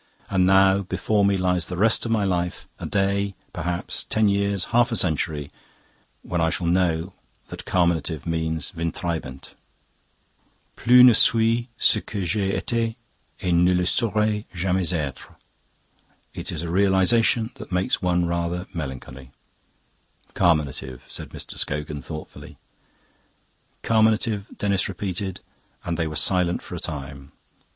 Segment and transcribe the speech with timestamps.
[0.31, 4.65] And now, before me lies the rest of my life a day, perhaps, ten years,
[4.73, 5.51] half a century,
[6.23, 7.13] when I shall know
[7.49, 9.53] that carminative means windtreibend.
[10.75, 12.95] 'Plus ne suis ce que j'ai ete
[13.43, 15.35] Et ne le saurai jamais etre.'
[16.33, 19.29] It is a realisation that makes one rather melancholy."
[20.33, 21.59] "Carminative," said Mr.
[21.59, 22.57] Scogan thoughtfully.
[23.83, 25.41] "Carminative," Denis repeated,
[25.85, 27.33] and they were silent for a time.